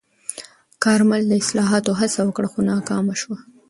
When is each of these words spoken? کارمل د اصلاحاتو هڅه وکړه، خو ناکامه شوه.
کارمل 0.83 1.21
د 1.27 1.33
اصلاحاتو 1.43 1.91
هڅه 1.99 2.19
وکړه، 2.25 2.47
خو 2.51 2.59
ناکامه 2.71 3.15
شوه. 3.21 3.37